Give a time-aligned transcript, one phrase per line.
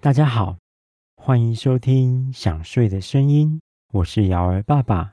[0.00, 0.56] 大家好，
[1.16, 3.58] 欢迎收听《想睡的声音》，
[3.92, 5.12] 我是瑶儿爸爸。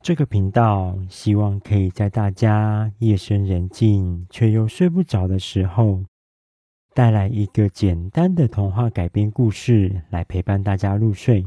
[0.00, 6.02] 这个频道希望可以在大家夜深人静却又睡不着的时候，
[6.94, 11.44] 带来一个简单的童话改编故事，来陪伴大家入睡。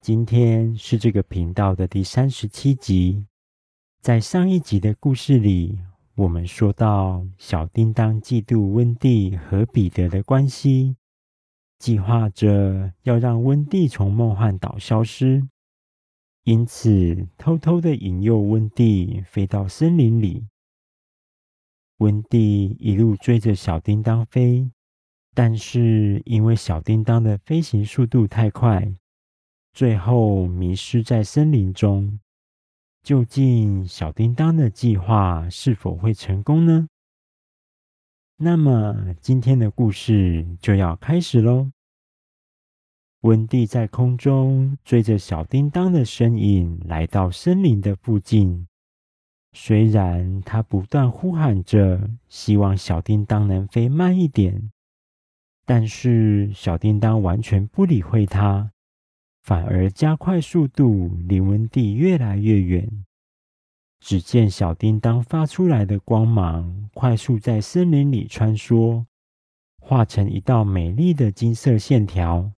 [0.00, 3.26] 今天是这个频道的第三十七集。
[4.00, 5.80] 在上一集的故事里，
[6.18, 10.96] 我们说到小叮当嫉妒温蒂和彼得的关系，
[11.78, 15.48] 计划着要让温蒂从梦幻岛消失，
[16.42, 20.48] 因此偷偷的引诱温蒂飞到森林里。
[21.98, 24.68] 温蒂一路追着小叮当飞，
[25.34, 28.92] 但是因为小叮当的飞行速度太快。
[29.72, 32.18] 最后迷失在森林中，
[33.08, 36.86] 究竟小叮当的计划是否会成功呢？
[38.36, 41.70] 那么今天的故事就要开始喽。
[43.22, 48.68] 温蒂在空中追着小叮当的身影来到森林的附近，
[49.52, 54.70] 虽然他不断呼喊着希望小叮当能飞慢一点，
[55.64, 58.70] 但是小叮当完全不理会他。
[59.48, 63.06] 反而加快速度，离温蒂越来越远。
[63.98, 69.06] 只见小叮当发出来的光芒快速在森林里穿梭，
[69.80, 72.52] 化成一道美丽的金色线条。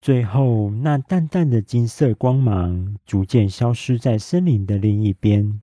[0.00, 5.62] 最后，那淡淡的金色光芒逐渐消失在森林的另一边。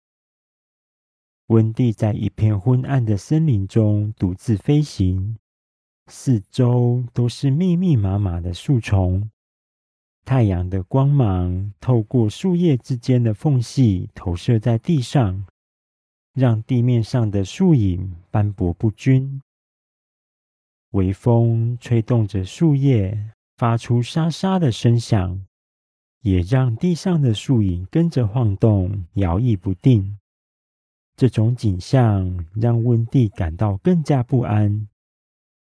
[1.48, 5.36] 温蒂在一片昏暗的森林中独自飞行，
[6.08, 9.30] 四周都是密密麻麻的树丛。
[10.26, 15.46] 太阳的光芒透过树叶之间的缝隙投射在地上，
[16.34, 19.40] 让地面上的树影斑驳不均。
[20.92, 25.46] 微风吹动着树叶，发出沙沙的声响，
[26.22, 30.18] 也让地上的树影跟着晃动，摇曳不定。
[31.16, 34.88] 这种景象让温蒂感到更加不安。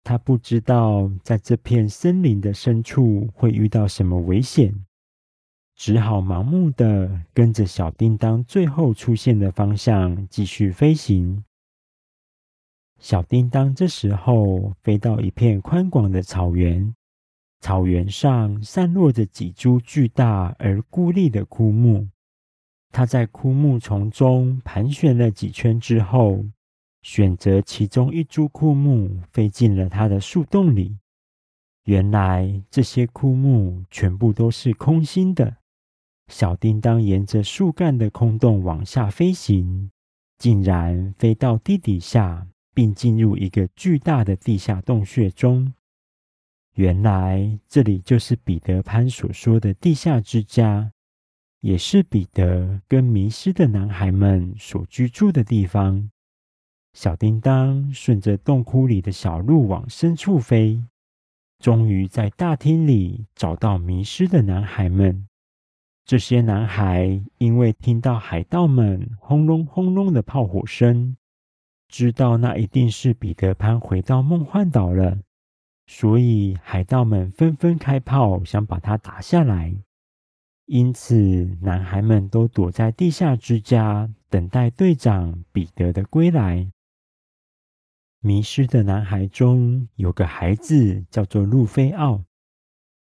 [0.04, 4.84] 他不知道在这片森林的深处会遇到什么危险，
[5.74, 11.42] 只好盲目的跟着小叮当最后出现的方向继续飞行。
[13.00, 16.94] 小叮当这时候飞到一片宽广的草原，
[17.60, 22.06] 草原上散落着几株巨大而孤立的枯木。
[22.92, 26.44] 他在枯木丛中盘旋了几圈之后，
[27.04, 30.96] 选择其中一株枯木，飞进了它的树洞里。
[31.84, 35.58] 原来这些枯木全部都是空心的。
[36.28, 39.90] 小叮当沿着树干的空洞往下飞行，
[40.38, 45.74] 竟然飞到地底下，并进入一个巨大的地下洞穴中。
[46.76, 50.90] 原来这里就是彼得潘所说的地下之家，
[51.60, 56.10] 也是彼得跟迷失的男孩们所居住的地方。
[56.94, 60.80] 小叮当顺着洞窟里的小路往深处飞，
[61.58, 65.26] 终于在大厅里找到迷失的男孩们。
[66.04, 71.16] 这些男孩因为听到海盗们轰隆轰隆的炮火声，
[71.88, 75.18] 知道那一定是彼得潘回到梦幻岛了，
[75.86, 79.74] 所以海盗们纷纷开炮，想把他打下来。
[80.66, 86.70] 因此，男孩们都躲在地下之家，等待队长彼得的归来。
[88.26, 92.24] 迷失的男孩中有个孩子叫做路菲奥，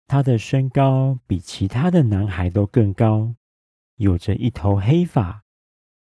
[0.07, 3.35] 他的身高比其他的男孩都更高，
[3.97, 5.43] 有着一头黑发，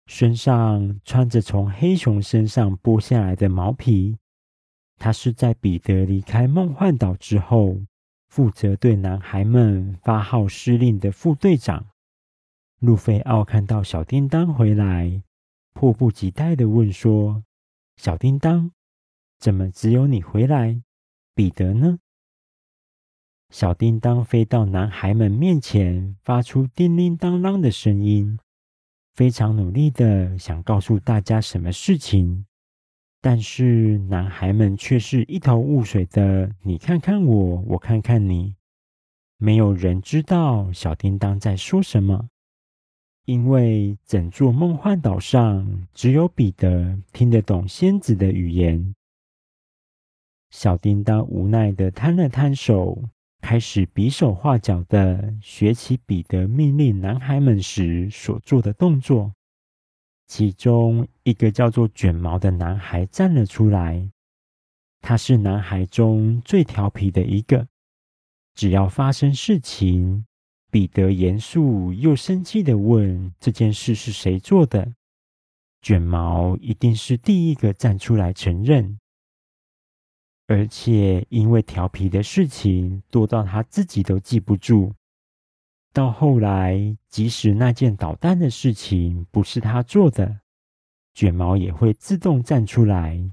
[0.05, 4.17] 身上穿着从黑熊身上剥下来的毛皮。
[4.97, 7.81] 他是在彼得离开梦幻岛之后，
[8.29, 11.87] 负责对男孩们发号施令的副队长。
[12.79, 15.21] 路菲奥看到小叮当回来，
[15.73, 17.43] 迫不及待地问说
[17.97, 18.71] ：“小叮当。”
[19.39, 20.81] 怎么只有你回来？
[21.33, 21.99] 彼得呢？
[23.49, 28.37] 小叮当飞到男孩们面前，发出叮铃当啷的声音，
[29.15, 32.45] 非常努力的想告诉大家什么事情，
[33.21, 36.53] 但是男孩们却是一头雾水的。
[36.63, 38.55] 你看看我，我看看你，
[39.37, 42.29] 没有人知道小叮当在说什么，
[43.23, 48.93] 因为整座梦幻岛上只有彼得听得懂仙子的语言。
[50.51, 53.03] 小叮当无奈地摊了摊手，
[53.41, 59.33] 开始比手画脚地学起彼得命令男孩们时所做的动作。
[60.27, 64.11] 其中一个叫做卷毛的男孩站了出来，
[65.01, 67.67] 他是男孩中最调皮的一个。
[68.53, 70.25] 只要发生事情，
[70.69, 74.93] 彼得严肃又生气地问：“这件事是谁做的？”
[75.81, 78.98] 卷毛一定是第一个站出来承认。
[80.49, 84.91] 而且因为调皮的事情多到他自己都记不住。
[85.93, 90.39] 到后来，即使那件捣蛋的事情不是他做的，
[91.13, 93.29] 卷毛也会自动站出来。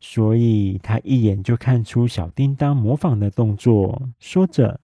[0.00, 4.78] 所以他一眼就看出小叮当模仿的动作，说着：“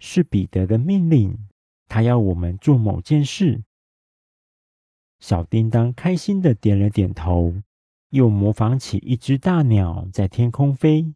[0.00, 1.36] 是彼得的命令，
[1.88, 3.62] 他要我们做某件事。”
[5.20, 7.54] 小叮当开心的点了点头。
[8.16, 11.14] 又模仿起一只大鸟在天空飞，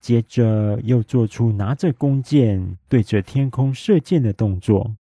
[0.00, 4.96] 接着又做出拿着弓箭对着天空射箭的动作。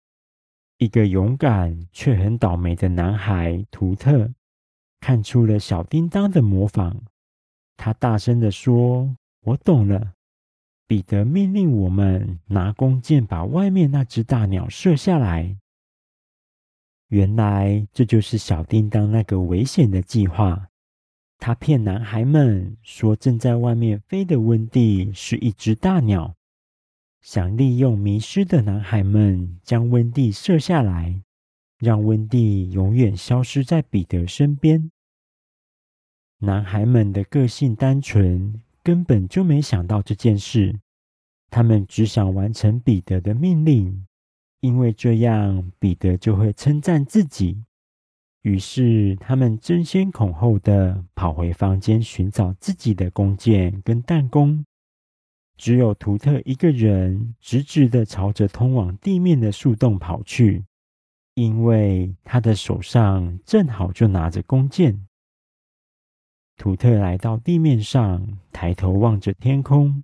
[0.80, 4.33] 一个勇敢却很倒霉的男孩图特
[5.00, 6.98] 看出了小叮当的模仿，
[7.77, 9.15] 他大声地说
[9.45, 10.13] ：“我懂了，
[10.88, 15.56] 彼得命令我们拿弓箭把外面那只大鸟射下来。
[17.10, 20.69] 原来这就是小叮当那个危险的计划。”
[21.45, 26.34] 他骗男孩们说，正在外面飞的温蒂是一只大鸟，
[27.19, 31.22] 想利用迷失的男孩们将温蒂射下来，
[31.78, 34.90] 让温蒂永远消失在彼得身边。
[36.38, 40.80] 男孩们的个性单纯，根本就没想到这件事，
[41.50, 44.07] 他们只想完成彼得的命令，
[44.62, 47.66] 因为这样彼得就会称赞自己。
[48.44, 54.63] 于是，他们争先恐后的跑回房间寻找自己的弓箭跟弹弓。
[55.56, 60.66] 只有图特一个人直直的朝着通往地面的树洞跑去，
[61.36, 65.07] 因为他的手上正好就拿着弓箭。
[66.57, 70.04] 图特来到地面上，抬头望着天空，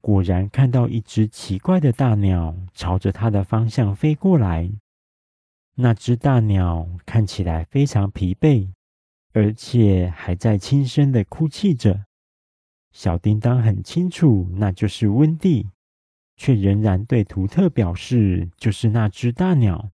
[0.00, 4.70] 果然看到一只奇怪的大鸟朝着他的方向飞过来。
[5.78, 8.70] 那只大鸟看起来非常疲惫，
[9.34, 12.06] 而且还在轻声的哭泣着。
[12.92, 15.68] 小叮当很清楚那就是温蒂，
[16.36, 19.90] 却仍然对图特表示就是那只大鸟，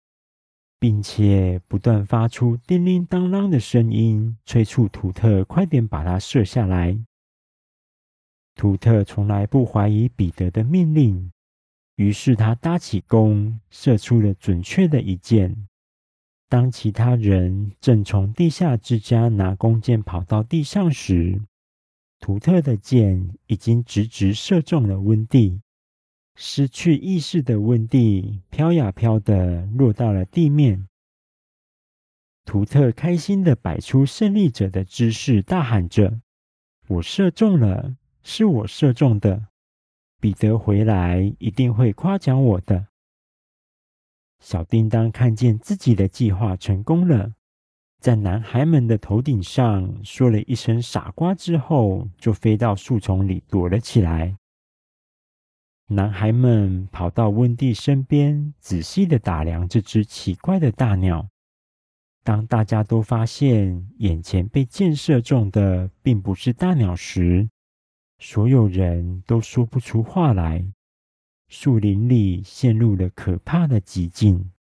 [0.80, 7.00] 并且不断发出叮铃当啷的声音，催促图特快点把它射下来。
[8.56, 11.32] 图特从来不怀疑彼得的命令。
[11.98, 15.68] 于是他搭起弓，射出了准确的一箭。
[16.48, 21.42] 当其他人正从地下之家拿弓箭跑到地上时，
[22.20, 25.60] 图特的箭已经直直射中了温蒂。
[26.36, 30.88] 失去意识的温蒂飘呀飘的落到了地面。
[32.46, 36.22] 图特开心地摆出胜利者的姿势，大喊着
[36.88, 39.47] ：“我射中了，是我射中的。”
[40.20, 42.88] 彼得回来一定会夸奖我的。
[44.40, 47.34] 小叮当看见自己的计划成功了，
[48.00, 54.38] 在男孩们的头顶上说了一声“傻瓜”之后，就飞到树丛里躲了起来。
[55.88, 61.28] 男孩们跑到温蒂身边，仔细地打量这只奇怪的大鸟。
[62.24, 67.50] 当大家都发现眼前被箭射中的并不是大鸟时，
[68.20, 70.66] 所有人都说不出话来，
[71.50, 74.52] 树林里陷入了可怕的寂静。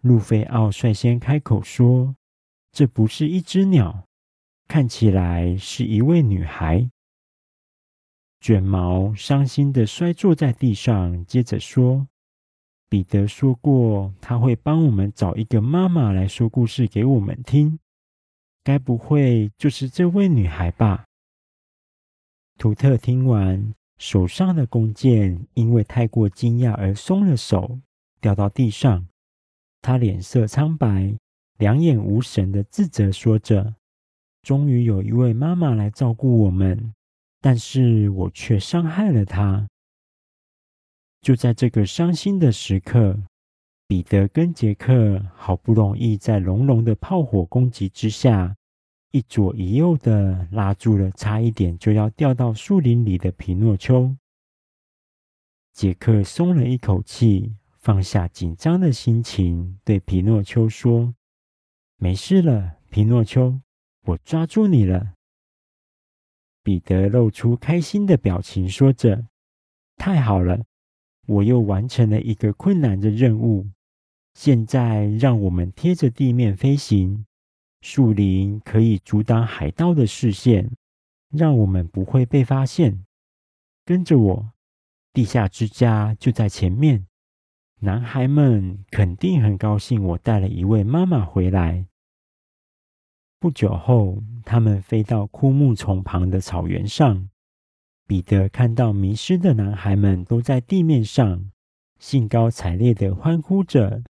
[0.00, 2.16] 路飞奥率先开口说
[2.72, 4.06] ：“这不是一只鸟，
[4.66, 6.88] 看起来是一位女孩。”
[8.40, 12.06] 卷毛伤心地摔坐在地上，接着说
[12.88, 17.78] ：“彼得说过，他会帮我们找一个妈妈来说故事给我们听，
[18.62, 21.04] 该不会就是这位女孩吧？”
[22.58, 27.78] 图特听完，手上的弓箭因为太过惊讶而松了手，
[28.20, 29.06] 掉到地上。
[29.80, 31.14] 他脸色苍白，
[31.58, 33.76] 两眼无神的自责说着
[34.42, 36.92] ：“终于有一位妈妈来照顾我们，
[37.40, 39.68] 但是我却伤害了她。”
[41.22, 43.16] 就在这个伤心的时刻，
[43.86, 48.56] 彼得跟杰克好不容易在隆隆的炮火攻击之下。
[49.18, 54.14] 一左一右的拉住了差一点就要掉到树林里的皮诺丘。
[55.72, 61.16] 杰克松了一口气，放下紧张的心情，对皮诺丘说
[61.98, 63.60] ：“没事了，皮诺丘，
[64.04, 65.14] 我抓住你了。”
[66.62, 69.26] 彼得露出开心的表情，说着
[69.98, 70.64] ：“太好了，
[71.26, 73.66] 我又完成了一个困难的任务。
[74.34, 77.24] 现在让我们贴着地面飞行。”
[77.80, 80.70] 树林可以阻挡海盗的视线，
[81.30, 83.04] 让我们不会被发现。
[83.84, 84.52] 跟着我，
[85.12, 87.06] 地下之家就在前面。
[87.80, 91.86] 男孩们肯定很高兴，我带了一位妈妈回来。
[93.38, 97.28] 不久后，他们飞到枯木丛旁的草原上。
[98.06, 101.52] 彼得看到迷失的男孩们都在地面上，
[102.00, 104.02] 兴高采烈地欢呼着，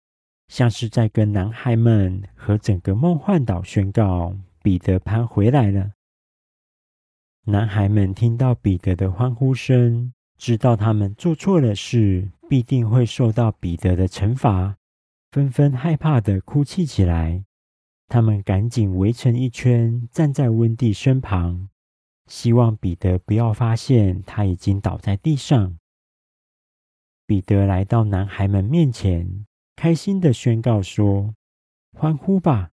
[0.48, 5.92] 像是在跟男孩们和整个梦幻岛宣告：彼得潘回来了。
[7.46, 12.32] 男孩们听到彼得的欢呼声，知道他们做错了事。
[12.50, 14.78] 必定会受到彼得的惩罚，
[15.32, 17.44] 纷纷害怕地哭泣起来。
[18.08, 21.68] 他们赶紧围成一圈，站在温蒂身旁，
[22.28, 25.78] 希望彼得不要发现他已经倒在地上。
[27.26, 29.46] 彼得来到男孩们面前，
[29.78, 31.36] 开心的宣告说
[31.94, 32.72] ：“欢呼吧，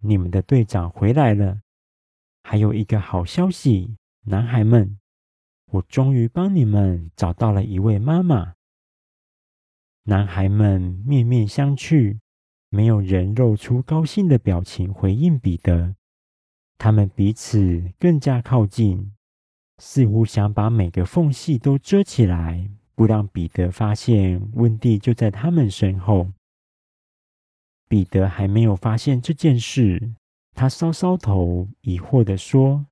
[0.00, 1.60] 你们的队长回来了！
[2.42, 4.98] 还有一个好消息，男孩们，
[5.72, 8.54] 我终于帮你们找到了一位妈妈。”
[10.04, 12.18] 男孩们面面相觑，
[12.70, 15.96] 没有人露出高兴的表情回应彼得。
[16.78, 19.12] 他们彼此更加靠近，
[19.76, 26.32] 似乎想把每个缝隙都遮起来，不让彼得发现温蒂就在他们身后。
[27.88, 30.12] 彼得还没有发现这件事，
[30.54, 32.86] 他搔搔头，疑惑地说：“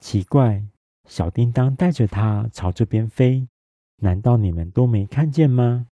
[0.00, 0.64] 奇怪，
[1.06, 3.46] 小叮当带着他朝这边飞，
[3.98, 5.86] 难道你们都没看见吗？”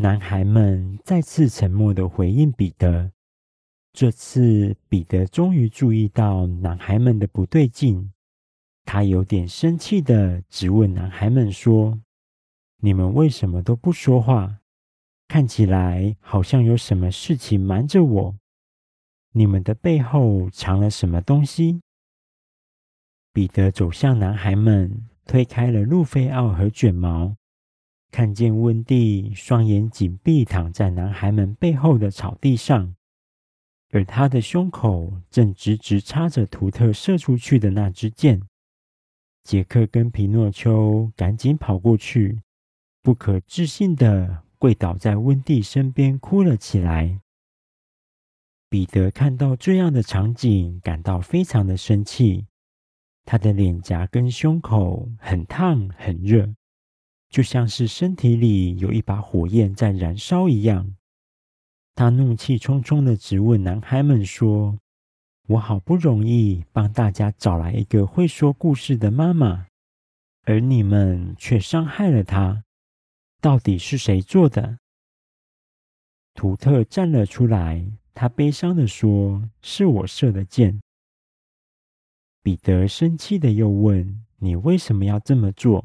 [0.00, 3.12] 男孩们再次沉默地回应彼得。
[3.92, 8.12] 这次，彼得终于注意到男孩们的不对劲。
[8.84, 12.00] 他有点生气地质问男孩们说
[12.80, 14.60] ：“你们为什么都不说话？
[15.28, 18.36] 看起来好像有什么事情瞒着我。
[19.32, 21.82] 你们的背后藏了什么东西？”
[23.32, 27.36] 彼得走向男孩们，推开了路飞奥和卷毛。
[28.10, 32.96] 看见温蒂双眼紧闭，躺在男孩们背后的草地上，
[33.90, 38.40] 而他的胸口正直直插着图特射出去的那支箭。
[39.44, 42.40] 杰克跟皮诺丘赶紧跑过去，
[43.02, 47.20] 不可置信地跪倒在温蒂身边，哭了起来。
[48.68, 52.46] 彼得看到这样的场景，感到非常的生气，
[53.24, 56.52] 他的脸颊跟胸口很烫很热。
[57.30, 60.94] 就像是身体里有一把火焰在燃烧一样，
[61.94, 64.78] 他怒气冲冲的质问男孩们说
[65.48, 69.66] ：“我好不容易帮大家找来一个会说故事的妈妈，
[70.44, 72.64] 而你们却伤害了她，
[73.40, 74.78] 到底是谁做的？”
[76.34, 80.80] 图特站了出来，他悲伤地说：“是我射的箭。”
[82.42, 85.84] 彼得生气地又问：“你为什么要这么做？”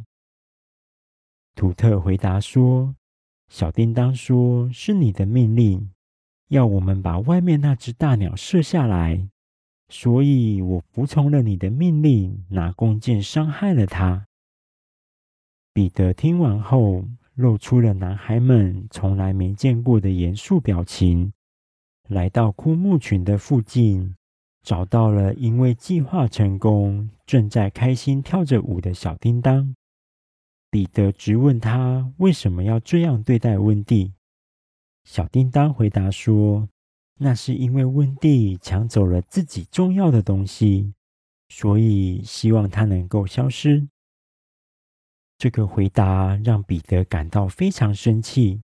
[1.55, 2.95] 图特回答说
[3.49, 5.91] ：“小叮当说是你的命令，
[6.47, 9.27] 要我们把外面那只大鸟射下来，
[9.89, 14.27] 所以我服从了你的命令，拿弓箭伤害了它。”
[15.73, 21.33] 彼得听完后，露出了男孩们从来没见过的严肃表情，
[22.07, 24.15] 来到枯木群的附近，
[24.61, 29.75] 找到了因为计划成功，正在开心跳着舞的小叮当。
[30.69, 34.13] 彼得质问他为什么要这样对待温蒂。
[35.03, 36.69] 小叮当回答说
[37.19, 40.93] ：“那是因为温蒂抢走了自己重要的东西，
[41.49, 43.87] 所以希望他能够消失。”
[45.43, 48.61] 这个回答让彼得感到非常生气，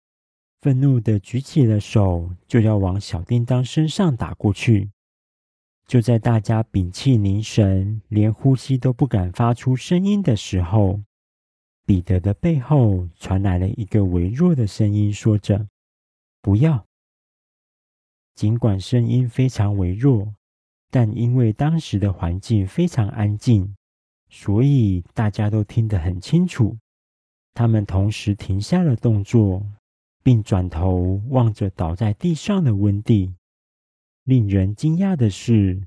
[0.61, 4.90] 愤怒地举起了手，就要往小叮当身上打过去。
[5.87, 11.00] 就在大家屏气凝神，连呼吸都不敢发出声音的时候，
[11.87, 15.68] 彼得的背后传来了一个微弱的声音，说着
[16.42, 16.85] ：“不要。”
[18.37, 20.35] 尽管声音非常微弱，
[20.90, 23.75] 但因为当时的环境非常安静，
[24.28, 26.76] 所以大家都听得很清楚。
[27.54, 29.64] 他们同时停下了动作，
[30.23, 33.33] 并转头望着倒在地上的温蒂。
[34.25, 35.80] 令人惊讶的是，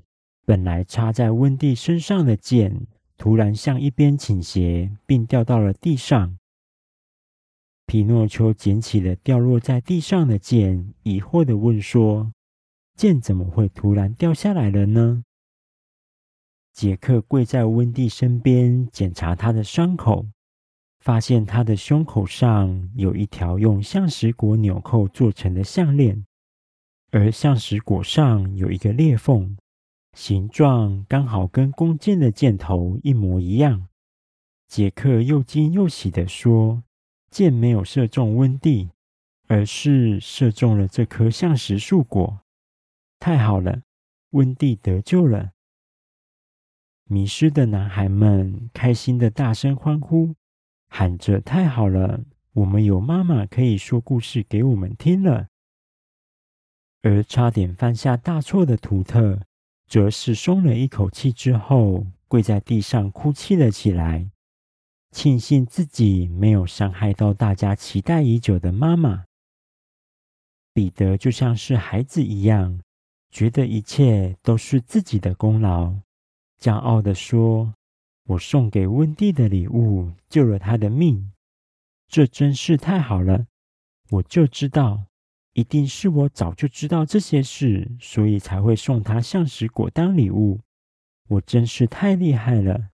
[0.44, 6.36] 本来插在温蒂身上的剑，突然向一边倾斜，并掉到了地上。
[7.86, 12.32] 皮诺丘捡起了掉落在地上的剑，疑惑地问说
[12.96, 15.24] ：“剑怎么会突然掉下来了呢？”
[16.72, 20.26] 杰克跪在温蒂身边，检查他的伤口，
[21.00, 26.24] 发现他的胸口上有一条用橡石果纽扣做成的项链，
[27.10, 29.56] 而橡石果上有一个裂缝。
[30.16, 33.86] 形状刚好跟弓箭的箭头一模一样。
[34.66, 36.82] 杰克又惊又喜地说
[37.30, 38.90] ：“箭没有射中温蒂，
[39.48, 42.40] 而是射中了这颗橡石树果。
[43.18, 43.82] 太好了，
[44.30, 45.50] 温蒂得救了！”
[47.12, 50.36] 迷失的男孩们开心地大声欢呼，
[50.86, 52.20] 喊着：“太好了，
[52.52, 55.48] 我们有妈妈可以说故事给我们听了。”
[57.02, 59.40] 而差点犯下大错的图特，
[59.88, 64.30] 则是松了一口气之后，跪在地上哭泣了起来，
[65.10, 69.24] 庆幸自己没有伤害到大家期待已久的妈妈。
[70.72, 72.80] 彼得就像是孩子一样，
[73.32, 75.96] 觉得一切都是自己的功劳。
[76.60, 77.74] 骄傲地说
[78.28, 81.32] ：“我送给温蒂的礼物救了她的命，
[82.06, 83.46] 这真是太好了！
[84.10, 85.06] 我就知道，
[85.54, 90.60] 一定是我早就知道这些事，所以才会送她橡实果当礼物。
[91.28, 92.90] 我真是太厉害了！”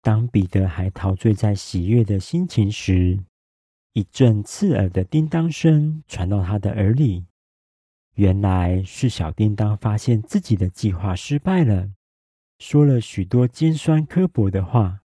[0.00, 3.18] 当彼得还陶醉在喜悦的心情时，
[3.94, 7.24] 一阵刺耳的叮当声传到他的耳里。
[8.14, 11.90] 原来是小叮当发现自己的计划失败了。
[12.64, 15.00] 说了许多尖酸刻薄的话，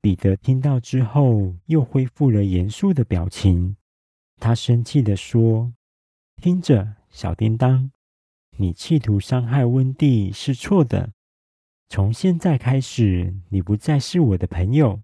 [0.00, 3.76] 彼得听到之后又恢复了严肃的表情。
[4.36, 5.72] 他生气地说
[6.40, 7.90] ：“听着，小叮当，
[8.58, 11.10] 你企图伤害温蒂是错的。
[11.88, 15.02] 从现在开始，你不再是我的朋友，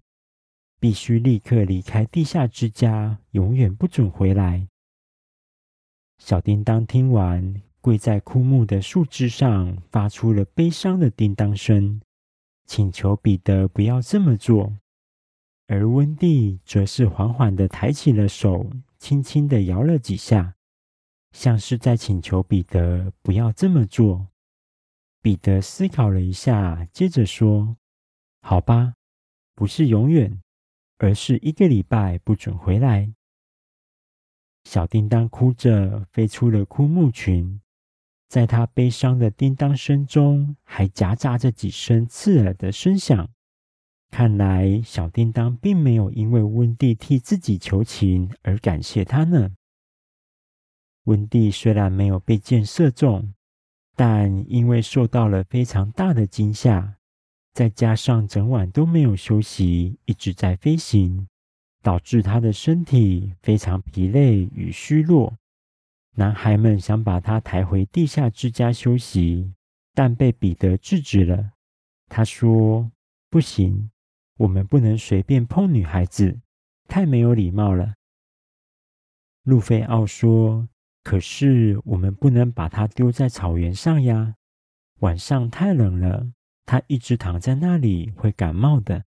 [0.79, 4.69] 必须立刻离开地下之家，永远不准回来。”
[6.19, 7.61] 小叮当听完。
[7.85, 12.01] 跪在枯木的树枝上，发出了悲伤的叮当声，
[12.65, 14.75] 请求彼得不要这么做。
[15.67, 20.55] 而温蒂则是缓缓地抬起了手，轻轻地摇了几下，
[21.31, 24.29] 像是在请求彼得不要这么做。
[25.21, 27.77] 彼得思考了一下，接着说
[28.41, 28.95] ：“好吧，
[29.53, 30.41] 不是永远，
[30.97, 33.13] 而是一个礼拜不准回来。”
[34.65, 37.61] 小叮当哭着飞出了枯木群。
[38.27, 43.29] 在他悲伤的叮当声中，还夹杂着几声刺耳的声响。
[44.11, 49.51] 看来小叮当并没有因为温蒂替自己求情而感谢他呢。
[51.03, 53.33] 温蒂虽然没有被箭射中，
[53.95, 56.95] 但因为受到了非常大的惊吓，
[57.53, 61.27] 再加上整晚都没有休息，一直在飞行，
[61.83, 65.37] 导致他的身体非常疲累与虚弱。
[66.17, 69.53] 男孩们想把他抬回地下之家休息，
[69.93, 71.51] 但被彼得制止了。
[72.07, 72.89] 他说
[73.29, 73.91] ：“不行，
[74.37, 76.39] 我们不能随便碰女孩子，
[76.87, 77.95] 太没有礼貌了。”
[79.43, 80.69] 路费奥说
[81.03, 84.35] ：“可是我们不能把她丢在草原上呀，
[85.01, 86.31] 晚上太冷了，
[86.65, 89.03] 她一直躺在那里会感冒的。”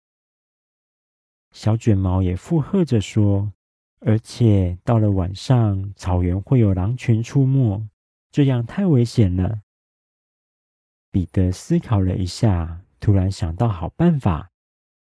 [1.53, 3.55] 小卷毛也附和着说。
[4.00, 7.88] 而且到了晚上，草原会有狼群出没，
[8.30, 9.62] 这样太危险了。
[11.11, 14.50] 彼得思考了一下，突然想到好办法，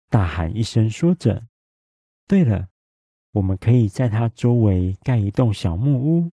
[0.09, 1.46] 大喊一声，说着
[2.26, 2.68] ：“对了，
[3.33, 6.31] 我们可以在它周围盖一栋小木屋。”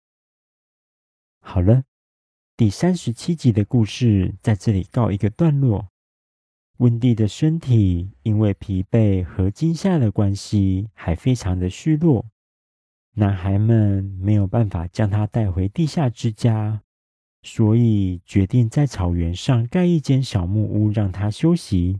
[1.40, 1.84] 好了，
[2.58, 5.88] 第三十七集的故事在这里告一个段落。
[6.78, 12.26] 温蒂的身体因为疲惫和惊吓的关系，还非常的虚弱。
[13.14, 16.82] 男孩们没有办法将他带回地下之家，
[17.44, 22.00] 所以决定在草原上盖一间小木屋让他休息。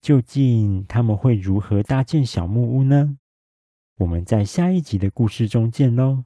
[0.00, 3.18] 究竟他们会如何搭建小木屋呢？
[3.96, 6.24] 我们在下一集的故事中见喽！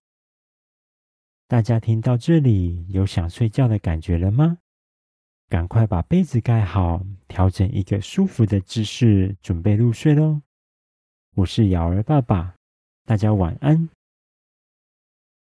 [1.47, 4.59] 大家听到这里有想睡觉的感觉了吗？
[5.49, 10.43] 赶快把被子盖好，调整一个舒服的姿势，准备入睡喽！
[11.37, 12.58] 我是瑶儿爸爸。
[13.09, 13.89] 大家晚安。